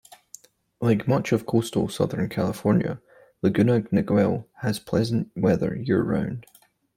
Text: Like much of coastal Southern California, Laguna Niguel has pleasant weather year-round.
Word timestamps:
Like 0.79 1.07
much 1.07 1.31
of 1.31 1.45
coastal 1.45 1.87
Southern 1.87 2.27
California, 2.27 2.99
Laguna 3.43 3.81
Niguel 3.91 4.47
has 4.61 4.79
pleasant 4.79 5.29
weather 5.35 5.75
year-round. 5.77 6.47